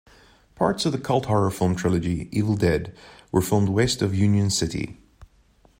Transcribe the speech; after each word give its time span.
Parts 0.55 0.87
of 0.87 0.93
the 0.93 0.97
cult-horror 0.97 1.51
film 1.51 1.75
trilogy 1.75 2.27
"Evil 2.31 2.55
Dead" 2.55 2.97
were 3.31 3.39
filmed 3.39 3.69
west 3.69 4.01
of 4.01 4.15
Union 4.15 4.49
City. 4.49 4.97